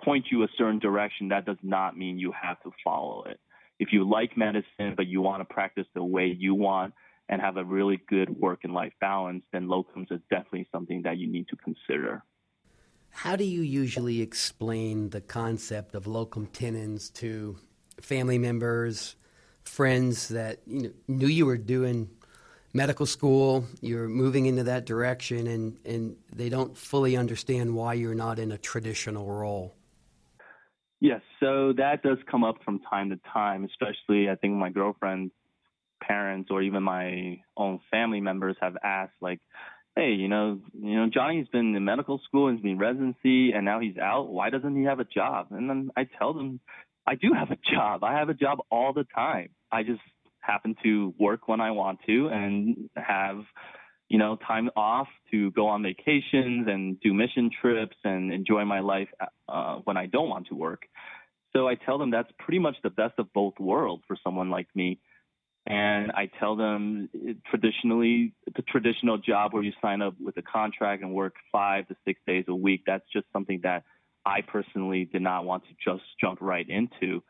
point 0.03 0.25
you 0.31 0.43
a 0.43 0.47
certain 0.57 0.79
direction. 0.79 1.29
That 1.29 1.45
does 1.45 1.57
not 1.63 1.97
mean 1.97 2.17
you 2.19 2.33
have 2.41 2.61
to 2.63 2.71
follow 2.83 3.23
it 3.23 3.39
you 3.93 4.07
like 4.09 4.35
medicine 4.35 4.95
but 4.97 5.07
you 5.07 5.21
want 5.21 5.47
to 5.47 5.53
practice 5.53 5.85
the 5.93 6.03
way 6.03 6.25
you 6.25 6.55
want 6.55 6.93
and 7.29 7.41
have 7.41 7.57
a 7.57 7.63
really 7.63 8.01
good 8.09 8.29
work 8.29 8.59
and 8.63 8.73
life 8.73 8.93
balance, 8.99 9.43
then 9.53 9.67
locums 9.67 10.11
is 10.11 10.19
definitely 10.29 10.67
something 10.71 11.03
that 11.03 11.17
you 11.17 11.27
need 11.27 11.47
to 11.47 11.55
consider. 11.55 12.21
How 13.09 13.35
do 13.35 13.43
you 13.43 13.61
usually 13.61 14.21
explain 14.21 15.11
the 15.11 15.21
concept 15.21 15.95
of 15.95 16.07
locum 16.07 16.47
tenens 16.47 17.09
to 17.11 17.57
family 18.01 18.37
members, 18.37 19.15
friends 19.63 20.27
that 20.29 20.59
you 20.65 20.83
know, 20.83 20.91
knew 21.07 21.27
you 21.27 21.45
were 21.45 21.57
doing 21.57 22.09
medical 22.73 23.05
school, 23.05 23.65
you're 23.81 24.09
moving 24.09 24.47
into 24.47 24.63
that 24.63 24.85
direction, 24.85 25.47
and, 25.47 25.77
and 25.85 26.15
they 26.35 26.49
don't 26.49 26.75
fully 26.75 27.15
understand 27.15 27.75
why 27.75 27.93
you're 27.93 28.15
not 28.15 28.39
in 28.39 28.51
a 28.51 28.57
traditional 28.57 29.27
role. 29.27 29.75
Yes, 31.03 31.19
so 31.41 31.73
that 31.75 32.01
does 32.01 32.17
come 32.31 32.45
up 32.45 32.63
from 32.63 32.79
time 32.79 33.09
to 33.09 33.19
time, 33.33 33.65
especially 33.65 34.29
I 34.29 34.35
think 34.35 34.53
my 34.53 34.69
girlfriend's 34.69 35.33
parents 36.01 36.47
or 36.49 36.61
even 36.61 36.81
my 36.81 37.41
own 37.57 37.81
family 37.91 38.21
members 38.21 38.55
have 38.61 38.77
asked, 38.81 39.11
like, 39.19 39.41
hey, 39.97 40.11
you 40.13 40.29
know, 40.29 40.61
you 40.73 40.95
know, 40.95 41.09
Johnny's 41.13 41.49
been 41.49 41.75
in 41.75 41.83
medical 41.83 42.21
school 42.23 42.47
and 42.47 42.57
he's 42.57 42.63
been 42.63 42.77
residency 42.77 43.51
and 43.51 43.65
now 43.65 43.81
he's 43.81 43.97
out. 43.97 44.29
Why 44.29 44.49
doesn't 44.49 44.77
he 44.77 44.85
have 44.85 45.01
a 45.01 45.03
job? 45.03 45.47
And 45.51 45.69
then 45.69 45.89
I 45.97 46.07
tell 46.17 46.33
them, 46.33 46.61
I 47.05 47.15
do 47.15 47.33
have 47.37 47.51
a 47.51 47.57
job. 47.75 48.05
I 48.05 48.13
have 48.13 48.29
a 48.29 48.33
job 48.33 48.59
all 48.71 48.93
the 48.93 49.05
time. 49.13 49.49
I 49.69 49.83
just 49.83 49.99
happen 50.39 50.73
to 50.83 51.13
work 51.19 51.49
when 51.49 51.59
I 51.59 51.71
want 51.71 51.99
to 52.07 52.29
and 52.29 52.89
have, 52.95 53.43
you 54.13 54.19
know, 54.19 54.37
time 54.47 54.69
off 54.75 55.07
to 55.31 55.49
go 55.53 55.65
on 55.65 55.81
vacations 55.81 56.67
and 56.67 56.99
do 56.99 57.15
mission 57.15 57.49
trips 57.59 57.97
and 58.03 58.31
enjoy 58.31 58.63
my 58.63 58.79
life 58.79 59.07
uh, 59.49 59.77
when 59.85 59.97
I 59.97 60.05
don't 60.05 60.29
want 60.29 60.45
to 60.49 60.55
work. 60.55 60.83
So 61.51 61.67
I 61.67 61.73
tell 61.73 61.97
them 61.97 62.11
that's 62.11 62.29
pretty 62.37 62.59
much 62.59 62.75
the 62.83 62.91
best 62.91 63.15
of 63.17 63.33
both 63.33 63.55
worlds 63.59 64.03
for 64.07 64.15
someone 64.23 64.51
like 64.51 64.67
me. 64.75 64.99
And 65.65 66.11
I 66.11 66.29
tell 66.39 66.55
them 66.55 67.09
traditionally, 67.49 68.35
the 68.55 68.61
traditional 68.61 69.17
job 69.17 69.51
where 69.51 69.63
you 69.63 69.71
sign 69.81 70.03
up 70.03 70.13
with 70.23 70.37
a 70.37 70.43
contract 70.43 71.01
and 71.01 71.11
work 71.11 71.33
five 71.51 71.87
to 71.87 71.95
six 72.05 72.19
days 72.27 72.45
a 72.47 72.53
week, 72.53 72.81
that's 72.85 73.05
just 73.11 73.25
something 73.33 73.61
that 73.63 73.81
I 74.27 74.41
personally 74.41 75.05
did 75.05 75.23
not 75.23 75.43
want 75.43 75.63
to 75.63 75.73
just 75.83 76.03
jump 76.21 76.37
right 76.39 76.69
into. 76.69 77.23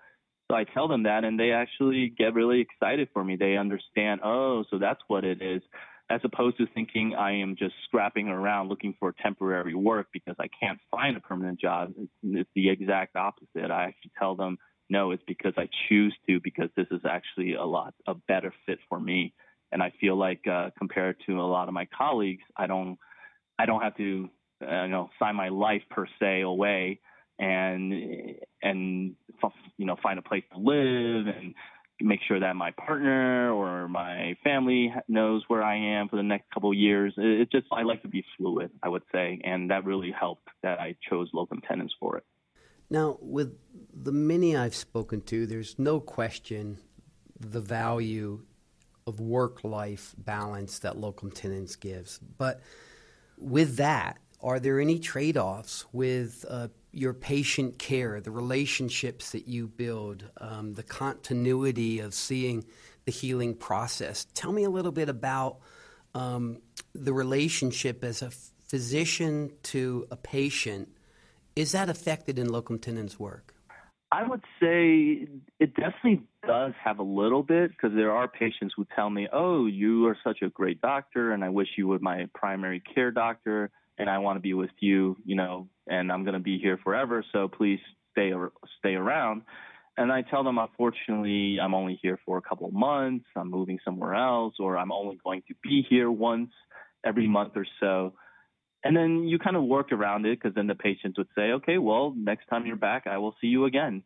So 0.51 0.57
I 0.57 0.65
tell 0.65 0.89
them 0.89 1.03
that, 1.03 1.23
and 1.23 1.39
they 1.39 1.51
actually 1.51 2.09
get 2.09 2.33
really 2.33 2.59
excited 2.59 3.07
for 3.13 3.23
me. 3.23 3.37
They 3.37 3.55
understand, 3.55 4.19
oh, 4.21 4.65
so 4.69 4.79
that's 4.79 4.99
what 5.07 5.23
it 5.23 5.41
is, 5.41 5.61
as 6.09 6.21
opposed 6.23 6.57
to 6.57 6.67
thinking 6.67 7.15
I 7.15 7.33
am 7.37 7.55
just 7.55 7.73
scrapping 7.85 8.27
around 8.27 8.69
looking 8.69 8.95
for 8.99 9.13
temporary 9.21 9.73
work 9.73 10.07
because 10.11 10.35
I 10.39 10.47
can't 10.59 10.79
find 10.91 11.15
a 11.15 11.19
permanent 11.19 11.59
job. 11.59 11.93
It's, 11.97 12.11
it's 12.23 12.49
the 12.55 12.69
exact 12.69 13.15
opposite. 13.15 13.71
I 13.71 13.85
actually 13.85 14.11
tell 14.19 14.35
them, 14.35 14.57
no, 14.89 15.11
it's 15.11 15.23
because 15.25 15.53
I 15.57 15.69
choose 15.87 16.15
to 16.27 16.39
because 16.43 16.69
this 16.75 16.87
is 16.91 17.01
actually 17.09 17.53
a 17.53 17.63
lot 17.63 17.93
a 18.05 18.15
better 18.27 18.53
fit 18.65 18.79
for 18.89 18.99
me. 18.99 19.33
And 19.71 19.81
I 19.81 19.91
feel 19.99 20.15
like 20.17 20.45
uh, 20.45 20.69
compared 20.77 21.15
to 21.25 21.39
a 21.39 21.47
lot 21.47 21.67
of 21.67 21.73
my 21.73 21.87
colleagues, 21.97 22.43
I 22.55 22.67
don't 22.67 22.97
I 23.57 23.65
don't 23.65 23.81
have 23.81 23.95
to 23.97 24.29
uh, 24.61 24.83
you 24.83 24.89
know 24.89 25.09
sign 25.19 25.35
my 25.35 25.49
life 25.49 25.83
per 25.89 26.05
se 26.19 26.41
away 26.41 26.99
and 27.39 27.93
and 28.61 29.15
you 29.77 29.85
know 29.85 29.95
find 30.03 30.19
a 30.19 30.21
place 30.21 30.43
to 30.53 30.59
live 30.59 31.27
and 31.27 31.55
make 32.03 32.19
sure 32.27 32.39
that 32.39 32.55
my 32.55 32.71
partner 32.71 33.51
or 33.51 33.87
my 33.87 34.35
family 34.43 34.93
knows 35.07 35.43
where 35.47 35.63
I 35.63 35.75
am 35.75 36.09
for 36.09 36.17
the 36.17 36.23
next 36.23 36.51
couple 36.53 36.71
of 36.71 36.77
years. 36.77 37.13
It, 37.17 37.51
just 37.51 37.67
I 37.71 37.83
like 37.83 38.01
to 38.03 38.07
be 38.07 38.25
fluid, 38.37 38.71
I 38.81 38.89
would 38.89 39.03
say, 39.11 39.39
and 39.43 39.71
that 39.71 39.85
really 39.85 40.11
helped 40.11 40.47
that 40.61 40.79
I 40.79 40.95
chose 41.09 41.29
locum 41.33 41.61
tenens 41.67 41.93
for 41.99 42.17
it. 42.17 42.23
Now, 42.89 43.17
with 43.21 43.57
the 43.93 44.11
many 44.11 44.55
I've 44.55 44.75
spoken 44.75 45.21
to, 45.21 45.47
there's 45.47 45.79
no 45.79 45.99
question 45.99 46.77
the 47.39 47.61
value 47.61 48.41
of 49.07 49.19
work 49.19 49.63
life 49.63 50.13
balance 50.17 50.79
that 50.79 50.97
locum 50.97 51.31
tenens 51.31 51.75
gives. 51.75 52.19
But 52.19 52.61
with 53.37 53.77
that, 53.77 54.19
are 54.41 54.59
there 54.59 54.79
any 54.79 54.99
trade 54.99 55.37
offs 55.37 55.85
with 55.91 56.45
uh, 56.49 56.67
your 56.93 57.13
patient 57.13 57.79
care, 57.79 58.21
the 58.21 58.31
relationships 58.31 59.31
that 59.31 59.47
you 59.47 59.67
build, 59.67 60.25
um, 60.37 60.73
the 60.73 60.83
continuity 60.83 61.99
of 61.99 62.13
seeing 62.13 62.63
the 63.05 63.11
healing 63.11 63.55
process? 63.55 64.27
Tell 64.33 64.51
me 64.51 64.63
a 64.63 64.69
little 64.69 64.91
bit 64.91 65.09
about 65.09 65.57
um, 66.13 66.61
the 66.93 67.11
relationship 67.11 68.03
as 68.03 68.21
a 68.21 68.29
physician 68.67 69.51
to 69.63 70.07
a 70.11 70.15
patient. 70.15 70.89
Is 71.55 71.71
that 71.73 71.89
affected 71.89 72.37
in 72.39 72.49
locum 72.49 72.79
tenens 72.79 73.19
work? 73.19 73.53
I 74.11 74.27
would 74.27 74.43
say 74.59 75.27
it 75.59 75.73
definitely 75.73 76.21
does 76.45 76.73
have 76.83 76.99
a 76.99 77.03
little 77.03 77.41
bit 77.41 77.71
because 77.71 77.95
there 77.95 78.11
are 78.11 78.27
patients 78.27 78.75
who 78.77 78.85
tell 78.95 79.09
me, 79.09 79.27
"Oh, 79.33 79.65
you 79.65 80.05
are 80.05 80.17
such 80.23 80.43
a 80.43 80.49
great 80.49 80.81
doctor, 80.81 81.31
and 81.31 81.43
I 81.43 81.49
wish 81.49 81.69
you 81.77 81.87
were 81.87 81.97
my 81.97 82.27
primary 82.35 82.79
care 82.79 83.09
doctor." 83.09 83.71
And 83.97 84.09
I 84.09 84.17
want 84.19 84.37
to 84.37 84.41
be 84.41 84.53
with 84.53 84.71
you, 84.79 85.17
you 85.25 85.35
know, 85.35 85.67
and 85.87 86.11
I'm 86.11 86.23
going 86.23 86.33
to 86.33 86.39
be 86.39 86.57
here 86.57 86.79
forever. 86.83 87.23
So 87.31 87.47
please 87.47 87.79
stay 88.11 88.31
stay 88.79 88.95
around. 88.95 89.43
And 89.95 90.11
I 90.11 90.23
tell 90.23 90.43
them, 90.43 90.57
unfortunately, 90.57 91.59
I'm 91.61 91.75
only 91.75 91.99
here 92.01 92.19
for 92.25 92.37
a 92.37 92.41
couple 92.41 92.67
of 92.67 92.73
months. 92.73 93.25
I'm 93.35 93.51
moving 93.51 93.77
somewhere 93.85 94.15
else, 94.15 94.55
or 94.59 94.77
I'm 94.77 94.91
only 94.91 95.19
going 95.23 95.43
to 95.49 95.55
be 95.61 95.85
here 95.87 96.09
once 96.09 96.49
every 97.05 97.27
month 97.27 97.53
or 97.55 97.67
so. 97.79 98.13
And 98.83 98.97
then 98.97 99.25
you 99.25 99.37
kind 99.37 99.55
of 99.55 99.63
work 99.63 99.91
around 99.91 100.25
it 100.25 100.39
because 100.39 100.55
then 100.55 100.67
the 100.67 100.75
patients 100.75 101.17
would 101.17 101.27
say, 101.35 101.51
okay, 101.51 101.77
well, 101.77 102.13
next 102.17 102.47
time 102.47 102.65
you're 102.65 102.75
back, 102.75 103.05
I 103.05 103.17
will 103.17 103.35
see 103.39 103.47
you 103.47 103.65
again. 103.65 104.03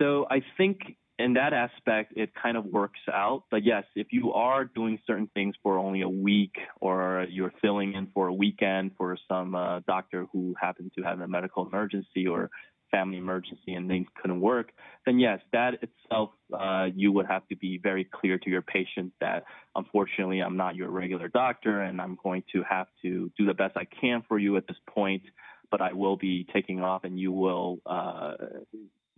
So 0.00 0.26
I 0.30 0.42
think 0.56 0.96
in 1.18 1.34
that 1.34 1.52
aspect, 1.52 2.12
it 2.16 2.30
kind 2.40 2.56
of 2.56 2.64
works 2.66 3.00
out. 3.12 3.44
But 3.50 3.64
yes, 3.64 3.84
if 3.96 4.08
you 4.12 4.32
are 4.32 4.64
doing 4.64 4.98
certain 5.06 5.28
things 5.34 5.54
for 5.62 5.78
only 5.78 6.02
a 6.02 6.08
week 6.08 6.54
or 6.80 7.26
you're 7.28 7.52
filling 7.60 7.94
in 7.94 8.08
for 8.14 8.28
a 8.28 8.32
weekend 8.32 8.92
for 8.96 9.16
some 9.28 9.54
uh, 9.54 9.80
doctor 9.80 10.26
who 10.32 10.54
happened 10.60 10.92
to 10.96 11.02
have 11.02 11.20
a 11.20 11.26
medical 11.26 11.66
emergency 11.66 12.26
or 12.26 12.50
family 12.92 13.18
emergency 13.18 13.74
and 13.74 13.88
things 13.88 14.06
couldn't 14.20 14.40
work, 14.40 14.70
then 15.04 15.18
yes, 15.18 15.40
that 15.52 15.74
itself, 15.82 16.30
uh, 16.58 16.86
you 16.94 17.12
would 17.12 17.26
have 17.26 17.46
to 17.48 17.56
be 17.56 17.78
very 17.82 18.04
clear 18.04 18.38
to 18.38 18.48
your 18.48 18.62
patient 18.62 19.12
that 19.20 19.44
unfortunately 19.76 20.40
I'm 20.40 20.56
not 20.56 20.74
your 20.76 20.88
regular 20.88 21.28
doctor 21.28 21.82
and 21.82 22.00
I'm 22.00 22.16
going 22.22 22.44
to 22.52 22.62
have 22.62 22.86
to 23.02 23.30
do 23.36 23.44
the 23.44 23.54
best 23.54 23.76
I 23.76 23.86
can 24.00 24.22
for 24.26 24.38
you 24.38 24.56
at 24.56 24.66
this 24.66 24.78
point 24.88 25.22
but 25.70 25.82
I 25.82 25.92
will 25.92 26.16
be 26.16 26.46
taking 26.52 26.80
off 26.80 27.04
and 27.04 27.18
you 27.18 27.32
will 27.32 27.78
uh, 27.84 28.32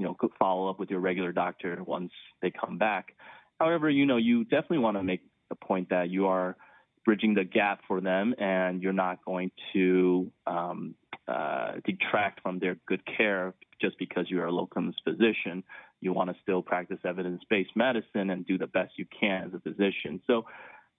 you 0.01 0.07
know, 0.07 0.17
follow 0.39 0.71
up 0.71 0.79
with 0.81 0.91
your 0.91 1.01
regular 1.01 1.31
doctor 1.31 1.79
once 1.85 2.11
they 2.41 2.51
come 2.51 2.79
back. 2.79 3.15
However, 3.59 3.91
you 3.91 4.07
know, 4.07 4.17
you 4.17 4.45
definitely 4.45 4.79
want 4.79 4.97
to 4.97 5.03
make 5.03 5.21
the 5.51 5.55
point 5.55 5.91
that 5.91 6.09
you 6.09 6.27
are 6.27 6.57
bridging 7.05 7.35
the 7.35 7.45
gap 7.45 7.81
for 7.87 8.01
them 8.01 8.35
and 8.39 8.83
you're 8.83 8.95
not 8.95 9.23
going 9.25 9.51
to 9.75 10.33
um, 10.47 10.95
uh, 11.29 11.73
detract 11.85 12.41
from 12.43 12.59
their 12.59 12.77
good 12.87 13.03
care 13.05 13.55
just 13.81 13.99
because 13.99 14.27
you're 14.29 14.47
a 14.47 14.51
locums 14.51 14.95
physician. 15.05 15.63
You 16.01 16.15
want 16.15 16.31
to 16.31 16.37
still 16.43 16.63
practice 16.63 16.99
evidence 17.05 17.43
based 17.51 17.77
medicine 17.77 18.31
and 18.31 18.47
do 18.47 18.57
the 18.57 18.67
best 18.67 18.93
you 18.97 19.05
can 19.19 19.45
as 19.49 19.55
a 19.55 19.61
physician. 19.61 20.23
So 20.27 20.47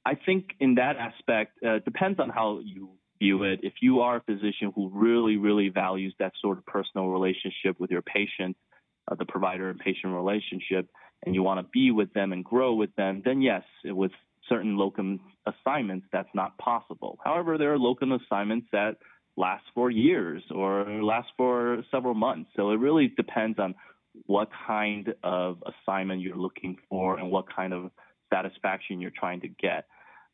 I 0.06 0.14
think 0.16 0.52
in 0.60 0.76
that 0.76 0.96
aspect, 0.98 1.64
uh, 1.64 1.80
depends 1.80 2.20
on 2.20 2.30
how 2.30 2.60
you 2.64 2.92
view 3.20 3.44
it. 3.44 3.62
If 3.64 3.74
you 3.82 4.02
are 4.02 4.18
a 4.18 4.22
physician 4.22 4.72
who 4.76 4.90
really, 4.94 5.38
really 5.38 5.70
values 5.70 6.14
that 6.20 6.34
sort 6.42 6.58
of 6.58 6.66
personal 6.66 7.08
relationship 7.08 7.80
with 7.80 7.92
your 7.92 8.02
patient, 8.02 8.58
uh, 9.12 9.16
the 9.16 9.26
provider 9.26 9.70
and 9.70 9.80
patient 9.80 10.14
relationship 10.14 10.90
and 11.26 11.36
you 11.36 11.44
want 11.44 11.60
to 11.60 11.70
be 11.72 11.92
with 11.92 12.14
them 12.14 12.34
and 12.34 12.44
grow 12.44 12.74
with 12.74 12.96
them, 12.96 13.22
then 13.24 13.42
yes, 13.42 13.64
with 13.86 14.12
certain 14.50 14.78
locum 14.78 15.20
assignments, 15.46 16.08
that's 16.12 16.30
not 16.34 16.58
possible. 16.58 17.20
However, 17.24 17.58
there 17.58 17.74
are 17.74 17.78
locum 17.78 18.12
assignments 18.12 18.68
that 18.72 18.98
last 19.38 19.64
for 19.74 19.90
years 19.90 20.44
or 20.50 20.86
last 21.04 21.30
for 21.38 21.84
several 21.92 22.16
months. 22.16 22.50
So 22.56 22.72
it 22.72 22.80
really 22.80 23.08
depends 23.16 23.60
on 23.60 23.76
what 24.26 24.50
kind 24.68 25.14
of 25.24 25.64
assignment 25.64 26.22
you're 26.22 26.36
looking 26.36 26.78
for 26.90 27.18
and 27.18 27.32
what 27.32 27.46
kind 27.54 27.74
of 27.74 27.92
satisfaction 28.34 29.00
you're 29.00 29.12
trying 29.18 29.42
to 29.42 29.48
get. 29.48 29.86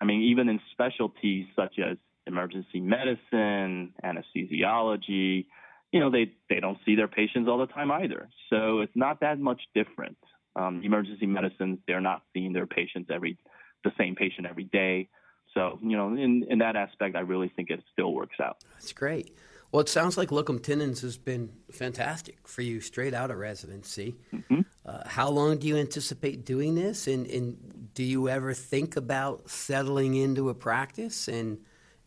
I 0.01 0.05
mean, 0.05 0.21
even 0.21 0.49
in 0.49 0.59
specialties 0.71 1.47
such 1.55 1.75
as 1.79 1.97
emergency 2.25 2.79
medicine, 2.79 3.93
anesthesiology, 4.03 5.45
you 5.91 5.99
know, 5.99 6.11
they, 6.11 6.33
they 6.49 6.59
don't 6.59 6.77
see 6.85 6.95
their 6.95 7.07
patients 7.07 7.47
all 7.47 7.57
the 7.57 7.67
time 7.67 7.91
either. 7.91 8.29
So 8.49 8.81
it's 8.81 8.95
not 8.95 9.21
that 9.21 9.39
much 9.39 9.61
different. 9.73 10.17
Um, 10.55 10.81
emergency 10.83 11.25
medicine, 11.25 11.79
they're 11.87 12.01
not 12.01 12.23
seeing 12.33 12.51
their 12.51 12.65
patients 12.65 13.09
every, 13.13 13.37
the 13.83 13.91
same 13.97 14.15
patient 14.15 14.47
every 14.47 14.65
day. 14.65 15.09
So, 15.53 15.79
you 15.81 15.95
know, 15.95 16.09
in, 16.09 16.45
in 16.49 16.59
that 16.59 16.75
aspect, 16.75 17.15
I 17.15 17.21
really 17.21 17.51
think 17.55 17.69
it 17.69 17.81
still 17.93 18.13
works 18.13 18.37
out. 18.41 18.57
That's 18.73 18.91
great. 18.91 19.35
Well, 19.71 19.81
it 19.81 19.89
sounds 19.89 20.17
like 20.17 20.31
locum 20.31 20.59
tenens 20.59 21.01
has 21.01 21.17
been 21.17 21.51
fantastic 21.71 22.47
for 22.47 22.61
you 22.61 22.79
straight 22.79 23.13
out 23.13 23.31
of 23.31 23.37
residency. 23.37 24.15
Mm-hmm. 24.33 24.61
Uh, 24.85 25.03
how 25.05 25.29
long 25.29 25.57
do 25.57 25.67
you 25.67 25.77
anticipate 25.77 26.45
doing 26.45 26.75
this? 26.75 27.07
And, 27.07 27.27
and 27.27 27.89
do 27.93 28.03
you 28.03 28.29
ever 28.29 28.53
think 28.53 28.95
about 28.95 29.49
settling 29.49 30.15
into 30.15 30.49
a 30.49 30.53
practice 30.53 31.27
and, 31.27 31.59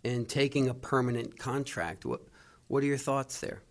and 0.04 0.28
taking 0.28 0.68
a 0.68 0.74
permanent 0.74 1.38
contract? 1.38 2.06
What, 2.06 2.22
what 2.68 2.82
are 2.82 2.86
your 2.86 2.98
thoughts 2.98 3.40
there? 3.40 3.62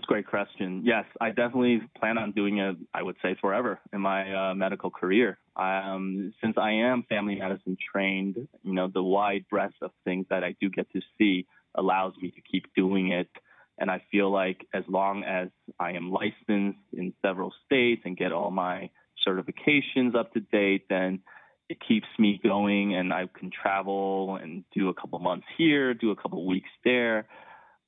That's 0.00 0.08
a 0.08 0.14
great 0.14 0.28
question. 0.28 0.80
Yes, 0.82 1.04
I 1.20 1.28
definitely 1.28 1.82
plan 1.98 2.16
on 2.16 2.32
doing 2.32 2.56
it, 2.56 2.74
I 2.94 3.02
would 3.02 3.16
say, 3.22 3.36
forever 3.38 3.78
in 3.92 4.00
my 4.00 4.50
uh, 4.50 4.54
medical 4.54 4.88
career. 4.90 5.38
Um, 5.56 6.32
since 6.42 6.56
I 6.56 6.70
am 6.70 7.04
family 7.06 7.34
medicine 7.34 7.76
trained, 7.92 8.36
you 8.62 8.72
know, 8.72 8.88
the 8.88 9.02
wide 9.02 9.44
breadth 9.50 9.74
of 9.82 9.90
things 10.04 10.24
that 10.30 10.42
I 10.42 10.56
do 10.58 10.70
get 10.70 10.90
to 10.92 11.02
see 11.18 11.46
allows 11.74 12.14
me 12.22 12.30
to 12.30 12.40
keep 12.40 12.74
doing 12.74 13.12
it. 13.12 13.28
And 13.76 13.90
I 13.90 14.02
feel 14.10 14.32
like 14.32 14.66
as 14.72 14.84
long 14.88 15.22
as 15.22 15.48
I 15.78 15.92
am 15.92 16.10
licensed 16.10 16.78
in 16.94 17.12
several 17.20 17.52
states 17.66 18.00
and 18.06 18.16
get 18.16 18.32
all 18.32 18.50
my 18.50 18.88
certifications 19.28 20.14
up 20.14 20.32
to 20.32 20.40
date, 20.40 20.86
then 20.88 21.20
it 21.68 21.76
keeps 21.86 22.08
me 22.18 22.40
going, 22.42 22.94
and 22.94 23.12
I 23.12 23.28
can 23.38 23.50
travel 23.50 24.38
and 24.40 24.64
do 24.74 24.88
a 24.88 24.94
couple 24.94 25.18
months 25.18 25.46
here, 25.58 25.92
do 25.92 26.10
a 26.10 26.16
couple 26.16 26.46
weeks 26.46 26.70
there. 26.84 27.28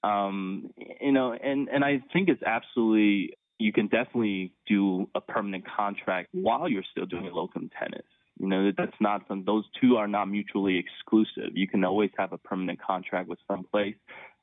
Um, 0.03 0.71
you 1.01 1.13
know, 1.13 1.33
and 1.33 1.69
and 1.69 1.85
I 1.85 2.03
think 2.13 2.29
it's 2.29 2.43
absolutely 2.43 3.37
you 3.63 3.73
can 3.73 3.87
definitely 3.87 4.53
do 4.67 5.09
a 5.15 5.21
permanent 5.21 5.65
contract 5.77 6.29
while 6.33 6.69
you're 6.69 6.83
still 6.91 7.07
doing 7.07 7.31
locum 7.33 7.71
tenens. 7.79 8.05
You 8.39 8.49
know, 8.49 8.73
that's 8.77 8.97
not 9.01 9.23
some, 9.29 9.45
those 9.45 9.65
two 9.81 9.97
are 9.97 10.09
not 10.09 10.25
mutually 10.25 10.79
exclusive. 10.79 11.53
You 11.55 11.69
can 11.69 11.85
always 11.85 12.11
have 12.19 12.33
a 12.33 12.39
permanent 12.39 12.81
contract 12.83 13.29
with 13.29 13.39
some 13.47 13.65
place 13.65 13.95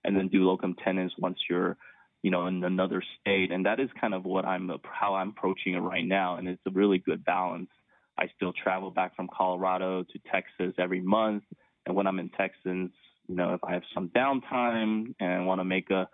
and 0.06 0.16
then 0.16 0.30
do 0.30 0.46
locum 0.48 0.76
tenens 0.84 1.12
once 1.18 1.38
you're, 1.50 1.76
you 2.22 2.32
know, 2.32 2.48
in 2.48 2.64
another 2.64 3.04
state. 3.20 3.52
And 3.52 3.66
that 3.66 3.80
is 3.80 3.90
kind 4.00 4.14
of 4.14 4.24
what 4.24 4.46
I'm, 4.46 4.72
how 4.84 5.16
I'm 5.16 5.30
approaching 5.30 5.74
it 5.74 5.80
right 5.80 6.06
now. 6.06 6.38
And 6.38 6.48
it's 6.48 6.62
a 6.66 6.72
really 6.72 7.00
good 7.00 7.26
balance. 7.26 7.70
I 8.18 8.28
still 8.36 8.54
travel 8.54 8.92
back 8.92 9.16
from 9.16 9.28
Colorado 9.36 10.04
to 10.04 10.20
Texas 10.32 10.74
every 10.78 11.02
month. 11.02 11.44
And 11.86 11.96
when 11.96 12.08
I'm 12.08 12.20
in 12.20 12.30
Texas, 12.30 12.92
you 13.30 13.36
know, 13.36 13.54
if 13.54 13.64
I 13.64 13.74
have 13.74 13.84
some 13.94 14.10
downtime 14.10 15.14
and 15.20 15.46
want 15.46 15.62
to 15.62 15.66
make 15.66 15.92
a, 15.92 16.10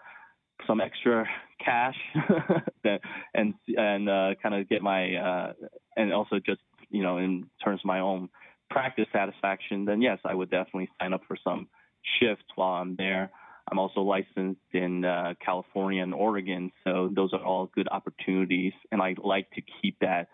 some 0.67 0.81
extra 0.81 1.25
cash 1.63 1.95
and 3.33 3.53
and 3.67 4.09
uh, 4.09 4.35
kind 4.43 4.53
of 4.53 4.67
get 4.69 4.81
my 4.81 5.15
uh, 5.15 5.53
and 5.95 6.13
also 6.13 6.39
just 6.45 6.61
you 6.89 7.01
know 7.01 7.17
in 7.17 7.49
terms 7.63 7.79
of 7.81 7.85
my 7.85 8.01
own 8.01 8.29
practice 8.69 9.07
satisfaction, 9.13 9.85
then 9.85 10.01
yes, 10.01 10.19
I 10.25 10.33
would 10.33 10.51
definitely 10.51 10.89
sign 10.99 11.13
up 11.13 11.21
for 11.27 11.37
some 11.41 11.67
shifts 12.19 12.45
while 12.55 12.81
I'm 12.81 12.95
there. 12.97 13.31
I'm 13.71 13.79
also 13.79 14.01
licensed 14.01 14.61
in 14.73 15.05
uh, 15.05 15.33
California 15.43 16.03
and 16.03 16.13
Oregon, 16.13 16.71
so 16.83 17.09
those 17.15 17.33
are 17.33 17.43
all 17.43 17.71
good 17.73 17.87
opportunities, 17.89 18.73
and 18.91 19.01
I 19.01 19.15
like 19.23 19.49
to 19.51 19.61
keep 19.81 19.97
that 20.01 20.27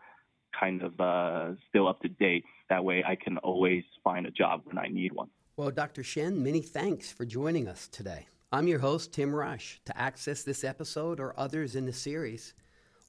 kind 0.59 0.81
of 0.81 0.99
uh, 0.99 1.53
still 1.69 1.87
up 1.87 2.01
to 2.01 2.09
date. 2.09 2.43
That 2.69 2.83
way, 2.83 3.03
I 3.07 3.15
can 3.15 3.37
always 3.37 3.83
find 4.03 4.25
a 4.25 4.31
job 4.31 4.61
when 4.65 4.77
I 4.77 4.87
need 4.87 5.13
one. 5.13 5.29
Well, 5.57 5.71
Dr. 5.71 6.03
Shen, 6.03 6.41
many 6.41 6.61
thanks 6.61 7.11
for 7.11 7.25
joining 7.25 7.67
us 7.67 7.87
today. 7.89 8.27
I'm 8.53 8.67
your 8.67 8.79
host, 8.79 9.13
Tim 9.13 9.35
Rush. 9.35 9.81
To 9.85 9.97
access 9.97 10.43
this 10.43 10.63
episode 10.63 11.19
or 11.19 11.37
others 11.37 11.75
in 11.75 11.85
the 11.85 11.93
series, 11.93 12.53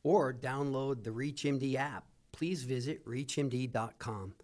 or 0.02 0.32
download 0.32 1.04
the 1.04 1.10
ReachMD 1.10 1.76
app, 1.76 2.04
please 2.32 2.64
visit 2.64 3.04
ReachMD.com. 3.06 4.34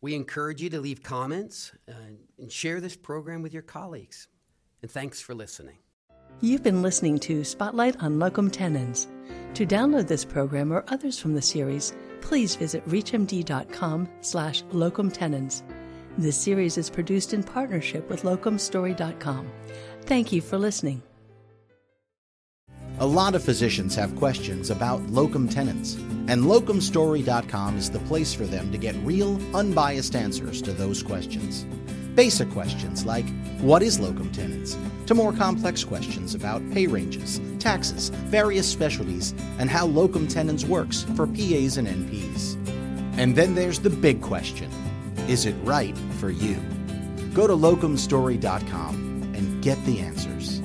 We 0.00 0.14
encourage 0.14 0.62
you 0.62 0.70
to 0.70 0.80
leave 0.80 1.02
comments 1.02 1.72
uh, 1.88 1.92
and 2.38 2.52
share 2.52 2.80
this 2.80 2.96
program 2.96 3.42
with 3.42 3.52
your 3.52 3.62
colleagues. 3.62 4.28
And 4.82 4.90
thanks 4.90 5.20
for 5.20 5.34
listening. 5.34 5.78
You've 6.40 6.62
been 6.62 6.82
listening 6.82 7.18
to 7.20 7.42
Spotlight 7.44 7.96
on 8.02 8.18
Locum 8.18 8.50
Tenens. 8.50 9.08
To 9.54 9.66
download 9.66 10.06
this 10.06 10.24
program 10.24 10.72
or 10.72 10.84
others 10.88 11.18
from 11.18 11.34
the 11.34 11.42
series, 11.42 11.94
please 12.20 12.54
visit 12.54 12.86
reachmd.com 12.86 14.08
slash 14.20 14.62
locum 14.70 15.10
tenens. 15.10 15.64
This 16.18 16.36
series 16.36 16.76
is 16.76 16.90
produced 16.90 17.32
in 17.32 17.44
partnership 17.44 18.10
with 18.10 18.22
locumstory.com. 18.22 19.48
Thank 20.02 20.32
you 20.32 20.40
for 20.40 20.58
listening. 20.58 21.00
A 22.98 23.06
lot 23.06 23.36
of 23.36 23.44
physicians 23.44 23.94
have 23.94 24.16
questions 24.16 24.70
about 24.70 25.00
locum 25.02 25.48
tenens, 25.48 25.94
and 26.26 26.42
locumstory.com 26.42 27.76
is 27.78 27.88
the 27.88 28.00
place 28.00 28.34
for 28.34 28.46
them 28.46 28.72
to 28.72 28.78
get 28.78 28.96
real, 29.04 29.38
unbiased 29.54 30.16
answers 30.16 30.60
to 30.62 30.72
those 30.72 31.04
questions. 31.04 31.64
Basic 32.16 32.50
questions 32.50 33.06
like 33.06 33.28
what 33.60 33.84
is 33.84 34.00
locum 34.00 34.32
tenens, 34.32 34.76
to 35.06 35.14
more 35.14 35.32
complex 35.32 35.84
questions 35.84 36.34
about 36.34 36.68
pay 36.72 36.88
ranges, 36.88 37.40
taxes, 37.60 38.08
various 38.08 38.68
specialties, 38.68 39.36
and 39.60 39.70
how 39.70 39.86
locum 39.86 40.26
tenens 40.26 40.66
works 40.66 41.04
for 41.14 41.28
PAs 41.28 41.76
and 41.76 41.86
NPs. 41.86 42.56
And 43.16 43.36
then 43.36 43.54
there's 43.54 43.78
the 43.78 43.90
big 43.90 44.20
question 44.20 44.68
is 45.28 45.44
it 45.44 45.54
right 45.62 45.94
for 46.18 46.30
you? 46.30 46.56
Go 47.34 47.46
to 47.46 47.54
locumstory.com 47.54 49.32
and 49.34 49.62
get 49.62 49.82
the 49.84 50.00
answers. 50.00 50.57